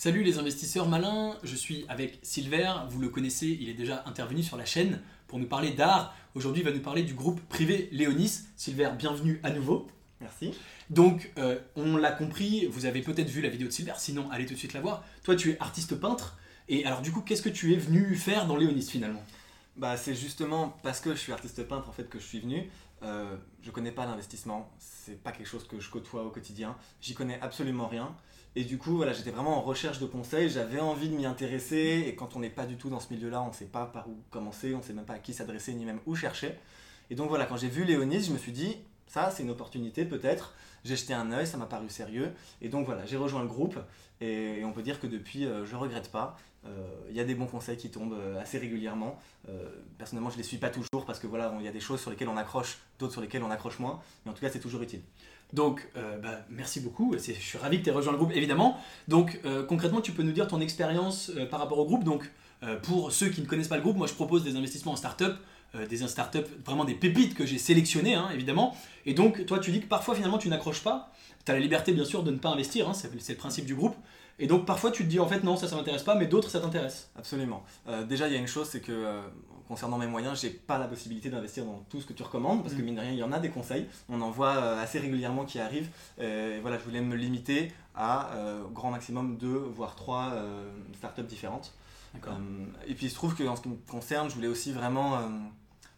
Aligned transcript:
Salut 0.00 0.22
les 0.22 0.38
investisseurs 0.38 0.88
malins, 0.88 1.36
je 1.42 1.56
suis 1.56 1.84
avec 1.88 2.20
Silver, 2.22 2.72
vous 2.88 3.00
le 3.00 3.08
connaissez, 3.08 3.58
il 3.60 3.68
est 3.68 3.74
déjà 3.74 4.04
intervenu 4.06 4.44
sur 4.44 4.56
la 4.56 4.64
chaîne 4.64 5.00
pour 5.26 5.40
nous 5.40 5.48
parler 5.48 5.72
d'art. 5.72 6.14
Aujourd'hui, 6.36 6.62
il 6.62 6.64
va 6.64 6.70
nous 6.70 6.82
parler 6.82 7.02
du 7.02 7.14
groupe 7.14 7.40
privé 7.48 7.88
Léonis. 7.90 8.42
Silver, 8.54 8.90
bienvenue 8.96 9.40
à 9.42 9.50
nouveau. 9.50 9.88
Merci. 10.20 10.54
Donc, 10.88 11.32
euh, 11.36 11.58
on 11.74 11.96
l'a 11.96 12.12
compris, 12.12 12.66
vous 12.66 12.86
avez 12.86 13.02
peut-être 13.02 13.28
vu 13.28 13.40
la 13.40 13.48
vidéo 13.48 13.66
de 13.66 13.72
Silver, 13.72 13.94
sinon 13.96 14.30
allez 14.30 14.46
tout 14.46 14.54
de 14.54 14.58
suite 14.60 14.72
la 14.72 14.80
voir. 14.80 15.02
Toi, 15.24 15.34
tu 15.34 15.50
es 15.50 15.58
artiste 15.58 15.96
peintre, 15.96 16.38
et 16.68 16.84
alors 16.84 17.02
du 17.02 17.10
coup, 17.10 17.20
qu'est-ce 17.20 17.42
que 17.42 17.48
tu 17.48 17.72
es 17.72 17.76
venu 17.76 18.14
faire 18.14 18.46
dans 18.46 18.54
Léonis 18.54 18.86
finalement? 18.88 19.24
Bah, 19.78 19.96
c'est 19.96 20.14
justement 20.14 20.76
parce 20.82 21.00
que 21.00 21.10
je 21.14 21.20
suis 21.20 21.32
artiste 21.32 21.62
peintre 21.62 21.88
en 21.88 21.92
fait 21.92 22.08
que 22.08 22.18
je 22.18 22.24
suis 22.24 22.40
venu. 22.40 22.68
Euh, 23.04 23.36
je 23.62 23.70
connais 23.70 23.92
pas 23.92 24.06
l'investissement, 24.06 24.68
c'est 24.80 25.22
pas 25.22 25.30
quelque 25.30 25.46
chose 25.46 25.68
que 25.68 25.78
je 25.78 25.88
côtoie 25.88 26.24
au 26.24 26.30
quotidien. 26.30 26.76
J'y 27.00 27.14
connais 27.14 27.40
absolument 27.40 27.86
rien. 27.86 28.16
Et 28.56 28.64
du 28.64 28.76
coup, 28.76 28.96
voilà, 28.96 29.12
j'étais 29.12 29.30
vraiment 29.30 29.56
en 29.56 29.60
recherche 29.60 30.00
de 30.00 30.06
conseils, 30.06 30.50
j'avais 30.50 30.80
envie 30.80 31.08
de 31.08 31.14
m'y 31.14 31.26
intéresser, 31.26 32.06
et 32.08 32.16
quand 32.16 32.34
on 32.34 32.40
n'est 32.40 32.50
pas 32.50 32.66
du 32.66 32.76
tout 32.76 32.90
dans 32.90 32.98
ce 32.98 33.12
milieu-là, 33.12 33.40
on 33.40 33.48
ne 33.48 33.52
sait 33.52 33.66
pas 33.66 33.86
par 33.86 34.08
où 34.08 34.16
commencer, 34.30 34.74
on 34.74 34.78
ne 34.78 34.82
sait 34.82 34.94
même 34.94 35.04
pas 35.04 35.14
à 35.14 35.18
qui 35.20 35.32
s'adresser, 35.32 35.74
ni 35.74 35.84
même 35.84 36.00
où 36.06 36.16
chercher. 36.16 36.58
Et 37.08 37.14
donc 37.14 37.28
voilà, 37.28 37.46
quand 37.46 37.56
j'ai 37.56 37.68
vu 37.68 37.84
Léonis, 37.84 38.24
je 38.24 38.32
me 38.32 38.38
suis 38.38 38.50
dit, 38.50 38.78
ça 39.08 39.30
c'est 39.30 39.42
une 39.42 39.50
opportunité 39.50 40.04
peut-être, 40.04 40.54
j'ai 40.84 40.96
jeté 40.96 41.14
un 41.14 41.32
œil, 41.32 41.46
ça 41.46 41.56
m'a 41.56 41.66
paru 41.66 41.88
sérieux, 41.88 42.30
et 42.62 42.68
donc 42.68 42.86
voilà, 42.86 43.04
j'ai 43.06 43.16
rejoint 43.16 43.42
le 43.42 43.48
groupe, 43.48 43.78
et, 44.20 44.64
on 44.64 44.72
peut 44.72 44.82
dire 44.82 45.00
que 45.00 45.06
depuis, 45.06 45.44
euh, 45.44 45.64
je 45.64 45.76
regrette 45.76 46.10
pas. 46.10 46.36
Il 46.64 46.70
euh, 46.70 47.16
y 47.16 47.20
a 47.20 47.24
des 47.24 47.34
bons 47.34 47.46
conseils 47.46 47.76
qui 47.76 47.88
tombent 47.88 48.16
euh, 48.18 48.40
assez 48.40 48.58
régulièrement. 48.58 49.18
personnellement, 49.96 50.30
je 50.30 50.36
les 50.36 50.42
suis 50.42 50.58
pas 50.58 50.70
toujours 50.70 51.06
parce 51.06 51.18
que 51.18 51.26
voilà, 51.26 51.54
il 51.58 51.64
y 51.64 51.68
a 51.68 51.72
des 51.72 51.80
choses 51.80 52.00
sur 52.00 52.10
lesquelles 52.10 52.28
on 52.28 52.36
accroche, 52.36 52.78
d'autres 52.98 53.12
sur 53.12 53.22
lesquelles 53.22 53.42
on 53.42 53.50
accroche 53.50 53.78
moins, 53.78 54.00
mais 54.24 54.32
en 54.32 54.34
tout 54.34 54.40
cas, 54.40 54.50
c'est 54.50 54.58
toujours 54.58 54.82
utile. 54.82 55.00
Donc, 55.54 55.88
bah, 55.94 56.40
merci 56.50 56.80
beaucoup. 56.80 57.14
Je 57.14 57.32
suis 57.32 57.58
ravi 57.58 57.78
que 57.78 57.84
tu 57.84 57.88
aies 57.88 57.92
rejoint 57.92 58.12
le 58.12 58.18
groupe, 58.18 58.32
évidemment. 58.34 58.78
Donc, 59.06 59.40
concrètement, 59.66 60.02
tu 60.02 60.12
peux 60.12 60.22
nous 60.22 60.32
dire 60.32 60.46
ton 60.46 60.60
expérience 60.60 61.32
par 61.50 61.60
rapport 61.60 61.78
au 61.78 61.86
groupe. 61.86 62.04
Donc, 62.04 62.30
pour 62.82 63.12
ceux 63.12 63.30
qui 63.30 63.40
ne 63.40 63.46
connaissent 63.46 63.68
pas 63.68 63.76
le 63.76 63.82
groupe, 63.82 63.96
moi, 63.96 64.06
je 64.06 64.12
propose 64.12 64.44
des 64.44 64.56
investissements 64.56 64.92
en 64.92 64.96
start-up. 64.96 65.38
Des 65.88 66.06
startups, 66.06 66.38
vraiment 66.64 66.84
des 66.84 66.94
pépites 66.94 67.34
que 67.34 67.44
j'ai 67.44 67.58
sélectionnées, 67.58 68.14
hein, 68.14 68.28
évidemment. 68.32 68.76
Et 69.06 69.14
donc, 69.14 69.44
toi, 69.46 69.58
tu 69.58 69.70
dis 69.70 69.80
que 69.80 69.86
parfois, 69.86 70.14
finalement, 70.14 70.38
tu 70.38 70.48
n'accroches 70.48 70.82
pas. 70.82 71.12
Tu 71.44 71.52
as 71.52 71.54
la 71.54 71.60
liberté, 71.60 71.92
bien 71.92 72.04
sûr, 72.04 72.22
de 72.22 72.30
ne 72.30 72.38
pas 72.38 72.48
investir, 72.48 72.88
hein, 72.88 72.94
c'est 72.94 73.28
le 73.28 73.36
principe 73.36 73.66
du 73.66 73.74
groupe. 73.74 73.96
Et 74.38 74.46
donc 74.46 74.66
parfois 74.66 74.90
tu 74.90 75.04
te 75.04 75.08
dis 75.08 75.18
en 75.18 75.26
fait 75.26 75.42
non 75.42 75.56
ça 75.56 75.66
ça 75.66 75.76
m'intéresse 75.76 76.02
pas 76.02 76.14
mais 76.14 76.26
d'autres 76.26 76.50
ça 76.50 76.60
t'intéresse. 76.60 77.10
Absolument. 77.16 77.64
Euh, 77.88 78.04
déjà 78.04 78.28
il 78.28 78.32
y 78.32 78.36
a 78.36 78.38
une 78.38 78.46
chose 78.46 78.68
c'est 78.68 78.80
que 78.80 78.92
euh, 78.92 79.22
concernant 79.66 79.98
mes 79.98 80.06
moyens 80.06 80.40
j'ai 80.40 80.50
pas 80.50 80.78
la 80.78 80.86
possibilité 80.86 81.28
d'investir 81.28 81.64
dans 81.64 81.84
tout 81.88 82.00
ce 82.00 82.06
que 82.06 82.12
tu 82.12 82.22
recommandes 82.22 82.62
parce 82.62 82.74
que 82.74 82.80
mm. 82.80 82.84
mine 82.84 82.94
de 82.94 83.00
rien 83.00 83.10
il 83.10 83.18
y 83.18 83.22
en 83.22 83.32
a 83.32 83.40
des 83.40 83.50
conseils, 83.50 83.86
on 84.08 84.20
en 84.20 84.30
voit 84.30 84.56
euh, 84.56 84.82
assez 84.82 84.98
régulièrement 85.00 85.44
qui 85.44 85.58
arrivent. 85.58 85.90
Et 86.20 86.60
voilà 86.60 86.78
je 86.78 86.84
voulais 86.84 87.00
me 87.00 87.16
limiter 87.16 87.72
à 87.96 88.30
grand 88.72 88.92
maximum 88.92 89.38
deux 89.38 89.56
voire 89.56 89.96
trois 89.96 90.32
startups 90.96 91.22
différentes. 91.22 91.74
et 92.86 92.94
puis 92.94 93.06
il 93.06 93.10
se 93.10 93.14
trouve 93.16 93.34
que 93.34 93.42
en 93.42 93.56
ce 93.56 93.62
qui 93.62 93.68
me 93.70 93.76
concerne 93.90 94.30
je 94.30 94.34
voulais 94.36 94.46
aussi 94.46 94.72
vraiment 94.72 95.18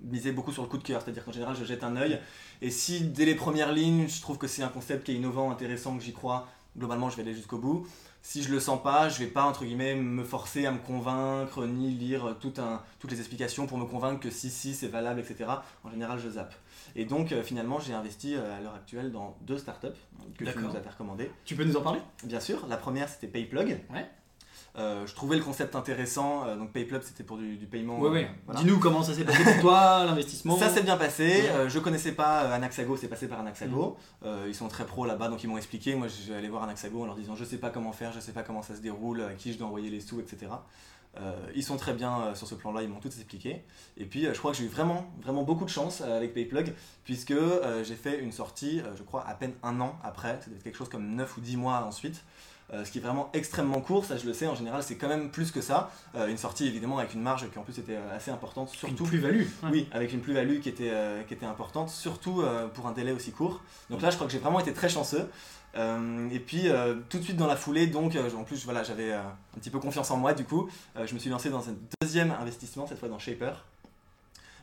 miser 0.00 0.32
beaucoup 0.32 0.52
sur 0.52 0.62
le 0.62 0.68
coup 0.68 0.76
de 0.76 0.82
cœur, 0.82 1.00
c'est-à-dire 1.02 1.24
qu'en 1.24 1.32
général 1.32 1.54
je 1.56 1.64
jette 1.64 1.84
un 1.84 1.96
œil 1.96 2.20
et 2.60 2.70
si 2.70 3.02
dès 3.02 3.24
les 3.24 3.36
premières 3.36 3.72
lignes 3.72 4.08
je 4.08 4.20
trouve 4.20 4.38
que 4.38 4.48
c'est 4.48 4.64
un 4.64 4.68
concept 4.68 5.04
qui 5.04 5.12
est 5.12 5.14
innovant, 5.14 5.52
intéressant, 5.52 5.96
que 5.96 6.02
j'y 6.02 6.12
crois, 6.12 6.48
globalement 6.76 7.10
je 7.10 7.16
vais 7.16 7.22
aller 7.22 7.34
jusqu'au 7.34 7.58
bout 7.58 7.86
si 8.24 8.42
je 8.42 8.50
le 8.50 8.58
sens 8.58 8.82
pas, 8.82 9.10
je 9.10 9.18
vais 9.18 9.26
pas 9.26 9.44
entre 9.44 9.66
guillemets 9.66 9.94
me 9.94 10.24
forcer 10.24 10.64
à 10.64 10.72
me 10.72 10.78
convaincre 10.78 11.66
ni 11.66 11.90
lire 11.90 12.36
tout 12.40 12.54
un, 12.56 12.80
toutes 12.98 13.12
les 13.12 13.18
explications 13.18 13.66
pour 13.66 13.76
me 13.76 13.84
convaincre 13.84 14.18
que 14.18 14.30
si 14.30 14.48
si 14.48 14.74
c'est 14.74 14.88
valable, 14.88 15.20
etc. 15.20 15.44
En 15.84 15.90
général, 15.90 16.18
je 16.18 16.30
zappe. 16.30 16.54
Et 16.96 17.04
donc 17.04 17.32
euh, 17.32 17.42
finalement, 17.42 17.80
j'ai 17.80 17.92
investi 17.92 18.34
euh, 18.34 18.56
à 18.56 18.62
l'heure 18.62 18.74
actuelle 18.74 19.12
dans 19.12 19.36
deux 19.42 19.58
startups 19.58 19.88
que 20.38 20.44
tu 20.46 20.58
nous 20.58 20.74
as 20.74 20.90
recommandées. 20.90 21.30
Tu 21.44 21.54
peux 21.54 21.64
nous 21.64 21.76
en 21.76 21.82
parler? 21.82 22.00
Bien 22.24 22.40
sûr. 22.40 22.66
La 22.66 22.78
première, 22.78 23.10
c'était 23.10 23.28
PayPlug. 23.28 23.78
Ouais. 23.92 24.08
Euh, 24.76 25.06
je 25.06 25.14
trouvais 25.14 25.36
le 25.36 25.42
concept 25.42 25.76
intéressant. 25.76 26.46
Euh, 26.46 26.56
donc 26.56 26.72
PayPlug, 26.72 27.02
c'était 27.02 27.22
pour 27.22 27.36
du, 27.36 27.56
paiement. 27.70 27.98
Oui, 28.00 28.08
oui. 28.12 28.26
Euh, 28.48 28.54
Dis-nous 28.56 28.78
comment 28.78 29.02
ça 29.02 29.14
s'est 29.14 29.24
passé 29.24 29.44
pour 29.44 29.60
toi, 29.60 30.04
l'investissement. 30.06 30.58
Ça 30.58 30.68
s'est 30.68 30.82
bien 30.82 30.96
passé. 30.96 31.44
je 31.68 31.78
connaissais 31.78 32.12
pas 32.12 32.40
Anaxago, 32.52 32.96
c'est 32.96 33.08
passé 33.08 33.28
par 33.28 33.40
Anaxago. 33.40 33.96
Mm. 34.22 34.28
ils 34.48 34.54
sont 34.54 34.68
très 34.68 34.84
pros 34.84 35.06
là-bas, 35.06 35.28
donc 35.28 35.44
ils 35.44 35.48
m'ont 35.48 35.58
expliqué. 35.58 35.94
Moi, 35.94 36.08
je 36.08 36.32
vais 36.32 36.38
aller 36.38 36.48
voir 36.48 36.64
Anaxago 36.64 37.02
en 37.02 37.06
leur 37.06 37.14
disant 37.14 37.36
je 37.36 37.44
sais 37.44 37.58
pas 37.58 37.70
comment 37.70 37.92
faire, 37.92 38.12
je 38.12 38.20
sais 38.20 38.32
pas 38.32 38.42
comment 38.42 38.62
ça 38.62 38.74
se 38.74 38.80
déroule, 38.80 39.22
à 39.22 39.34
qui 39.34 39.52
je 39.52 39.58
dois 39.58 39.68
envoyer 39.68 39.90
les 39.90 40.00
sous, 40.00 40.20
etc. 40.20 40.46
ils 41.54 41.62
sont 41.62 41.76
très 41.76 41.94
bien 41.94 42.34
sur 42.34 42.48
ce 42.48 42.56
plan-là, 42.56 42.82
ils 42.82 42.88
m'ont 42.88 43.00
tout 43.00 43.08
expliqué. 43.08 43.62
Et 43.96 44.06
puis, 44.06 44.24
je 44.24 44.38
crois 44.38 44.50
que 44.50 44.58
j'ai 44.58 44.64
eu 44.64 44.68
vraiment, 44.68 45.06
vraiment 45.22 45.44
beaucoup 45.44 45.64
de 45.64 45.70
chance 45.70 46.00
avec 46.00 46.34
PayPlug, 46.34 46.74
puisque 47.04 47.34
j'ai 47.84 47.94
fait 47.94 48.18
une 48.18 48.32
sortie, 48.32 48.82
je 48.96 49.02
crois, 49.04 49.24
à 49.26 49.34
peine 49.34 49.52
un 49.62 49.80
an 49.80 49.96
après. 50.02 50.40
C'était 50.42 50.58
quelque 50.64 50.76
chose 50.76 50.88
comme 50.88 51.14
9 51.14 51.36
ou 51.36 51.40
10 51.40 51.56
mois 51.56 51.84
ensuite. 51.84 52.24
Euh, 52.72 52.84
ce 52.84 52.90
qui 52.90 52.98
est 52.98 53.00
vraiment 53.00 53.30
extrêmement 53.34 53.80
court, 53.80 54.06
ça 54.06 54.16
je 54.16 54.26
le 54.26 54.32
sais, 54.32 54.46
en 54.46 54.54
général 54.54 54.82
c'est 54.82 54.96
quand 54.96 55.08
même 55.08 55.30
plus 55.30 55.50
que 55.50 55.60
ça. 55.60 55.90
Euh, 56.14 56.28
une 56.28 56.38
sortie 56.38 56.66
évidemment 56.66 56.98
avec 56.98 57.12
une 57.12 57.20
marge 57.20 57.48
qui 57.50 57.58
en 57.58 57.62
plus 57.62 57.78
était 57.78 57.96
euh, 57.96 58.16
assez 58.16 58.30
importante, 58.30 58.70
surtout. 58.70 59.04
Une 59.04 59.08
plus-value 59.08 59.44
Oui, 59.70 59.86
avec 59.92 60.12
une 60.12 60.20
plus-value 60.20 60.60
qui, 60.60 60.70
était 60.70 60.92
qui 61.28 61.34
était 61.34 61.46
importante, 61.46 61.90
surtout 61.90 62.42
pour 62.74 62.86
un 62.86 62.92
délai 62.92 63.12
aussi 63.12 63.32
court. 63.32 63.60
Donc 63.90 64.00
là 64.00 64.10
je 64.10 64.16
crois 64.16 64.26
que 64.26 64.32
j'ai 64.32 64.38
vraiment 64.38 64.60
été 64.60 64.72
très 64.72 64.88
chanceux. 64.88 65.28
et 65.76 66.40
puis 66.40 66.68
tout 67.10 67.18
de 67.18 67.22
suite 67.22 67.36
dans 67.36 67.46
la 67.46 67.56
foulée, 67.56 67.86
donc 67.86 68.16
en 68.16 68.44
plus 68.44 68.64
voilà, 68.64 68.82
j'avais 68.82 69.12
un 69.12 69.36
petit 69.60 69.70
peu 69.70 69.78
confiance 69.78 70.10
en 70.10 70.16
moi 70.16 70.32
du 70.32 70.44
coup, 70.44 70.68
je 70.96 71.12
me 71.14 71.18
suis 71.18 71.30
lancé 71.30 71.50
dans 71.50 71.68
un 71.68 71.74
deuxième 72.00 72.30
investissement, 72.30 72.86
cette 72.86 72.98
fois 72.98 73.08
dans 73.08 73.18
Shaper. 73.18 73.64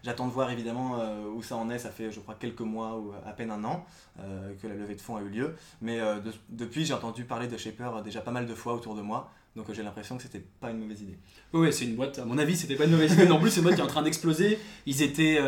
J'attends 0.03 0.27
de 0.27 0.31
voir 0.31 0.49
évidemment 0.49 0.99
euh, 0.99 1.25
où 1.35 1.43
ça 1.43 1.55
en 1.55 1.69
est. 1.69 1.77
Ça 1.77 1.91
fait, 1.91 2.11
je 2.11 2.19
crois, 2.19 2.35
quelques 2.39 2.61
mois 2.61 2.97
ou 2.97 3.13
à 3.25 3.31
peine 3.33 3.51
un 3.51 3.63
an 3.63 3.85
euh, 4.19 4.53
que 4.61 4.67
la 4.67 4.75
levée 4.75 4.95
de 4.95 5.01
fonds 5.01 5.15
a 5.15 5.21
eu 5.21 5.29
lieu. 5.29 5.55
Mais 5.81 5.99
euh, 5.99 6.19
depuis, 6.49 6.85
j'ai 6.85 6.93
entendu 6.93 7.23
parler 7.23 7.47
de 7.47 7.57
Shaper 7.57 8.01
déjà 8.03 8.21
pas 8.21 8.31
mal 8.31 8.45
de 8.45 8.55
fois 8.55 8.73
autour 8.73 8.95
de 8.95 9.01
moi. 9.01 9.29
Donc 9.55 9.71
j'ai 9.73 9.83
l'impression 9.83 10.15
que 10.15 10.23
c'était 10.23 10.43
pas 10.59 10.71
une 10.71 10.79
mauvaise 10.79 11.01
idée. 11.01 11.17
Oui, 11.53 11.71
c'est 11.73 11.85
une 11.85 11.95
boîte, 11.95 12.19
à 12.19 12.25
mon 12.25 12.37
avis, 12.37 12.55
c'était 12.55 12.75
pas 12.75 12.85
une 12.85 12.91
mauvaise 12.91 13.13
idée 13.13 13.27
non 13.27 13.39
plus. 13.39 13.51
C'est 13.51 13.57
une 13.57 13.63
boîte 13.63 13.75
qui 13.75 13.81
est 13.81 13.83
en 13.83 13.87
train 13.87 14.01
d'exploser. 14.01 14.57
Ils 14.85 15.01
étaient 15.01 15.39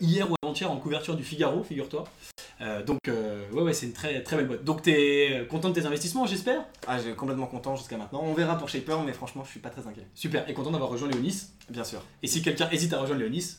hier 0.00 0.30
ou 0.30 0.34
avant-hier 0.42 0.70
en 0.70 0.76
couverture 0.76 1.16
du 1.16 1.24
Figaro, 1.24 1.64
figure-toi. 1.64 2.04
donc, 2.86 3.00
ouais, 3.08 3.60
ouais, 3.60 3.72
c'est 3.72 3.86
une 3.86 3.92
très, 3.92 4.22
très 4.22 4.36
belle 4.36 4.46
boîte. 4.46 4.62
Donc, 4.62 4.82
tu 4.82 4.90
es 4.90 5.44
content 5.48 5.70
de 5.70 5.74
tes 5.74 5.84
investissements, 5.86 6.24
j'espère? 6.24 6.66
Ah, 6.86 6.98
j'ai 7.02 7.14
complètement 7.14 7.48
content 7.48 7.74
jusqu'à 7.74 7.96
maintenant. 7.96 8.22
On 8.22 8.32
verra 8.32 8.56
pour 8.56 8.68
Shaper, 8.68 9.02
mais 9.04 9.12
franchement, 9.12 9.42
je 9.44 9.50
suis 9.50 9.60
pas 9.60 9.70
très 9.70 9.84
inquiet. 9.88 10.06
Super, 10.14 10.48
et 10.48 10.54
content 10.54 10.70
d'avoir 10.70 10.90
rejoint 10.90 11.08
Léonis? 11.08 11.48
Bien 11.68 11.82
sûr. 11.82 12.00
Et 12.22 12.28
si 12.28 12.42
quelqu'un 12.42 12.70
hésite 12.70 12.92
à 12.92 13.00
rejoindre 13.00 13.22
Léonis, 13.22 13.58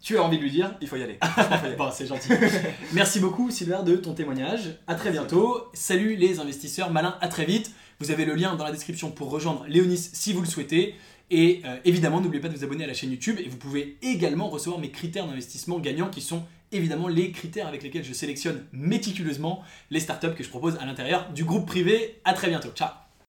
tu 0.00 0.18
as 0.18 0.22
envie 0.22 0.38
de 0.38 0.42
lui 0.42 0.50
dire 0.50 0.74
Il 0.80 0.88
faut 0.88 0.96
y 0.96 1.02
aller. 1.02 1.18
bon, 1.78 1.90
c'est 1.92 2.06
gentil. 2.06 2.30
Merci 2.92 3.20
beaucoup, 3.20 3.50
Silver, 3.50 3.78
de 3.84 3.96
ton 3.96 4.14
témoignage. 4.14 4.78
À 4.86 4.94
très 4.94 5.10
bientôt. 5.10 5.68
Salut 5.72 6.16
les 6.16 6.40
investisseurs 6.40 6.90
malins, 6.90 7.16
à 7.20 7.28
très 7.28 7.44
vite. 7.44 7.72
Vous 8.00 8.10
avez 8.10 8.24
le 8.24 8.34
lien 8.34 8.54
dans 8.54 8.64
la 8.64 8.72
description 8.72 9.10
pour 9.10 9.30
rejoindre 9.30 9.64
Léonis 9.66 10.10
si 10.12 10.32
vous 10.32 10.40
le 10.40 10.46
souhaitez. 10.46 10.94
Et 11.30 11.62
euh, 11.64 11.76
évidemment, 11.84 12.20
n'oubliez 12.20 12.40
pas 12.40 12.48
de 12.48 12.56
vous 12.56 12.64
abonner 12.64 12.84
à 12.84 12.86
la 12.86 12.94
chaîne 12.94 13.10
YouTube. 13.10 13.38
Et 13.44 13.48
vous 13.48 13.56
pouvez 13.56 13.98
également 14.02 14.48
recevoir 14.48 14.80
mes 14.80 14.90
critères 14.90 15.26
d'investissement 15.26 15.78
gagnants 15.78 16.08
qui 16.08 16.20
sont 16.20 16.44
évidemment 16.70 17.08
les 17.08 17.32
critères 17.32 17.66
avec 17.66 17.82
lesquels 17.82 18.04
je 18.04 18.12
sélectionne 18.12 18.64
méticuleusement 18.72 19.62
les 19.90 20.00
startups 20.00 20.34
que 20.34 20.44
je 20.44 20.48
propose 20.48 20.76
à 20.80 20.86
l'intérieur 20.86 21.30
du 21.32 21.44
groupe 21.44 21.66
privé. 21.66 22.20
À 22.24 22.34
très 22.34 22.48
bientôt. 22.48 22.70
Ciao 22.74 23.07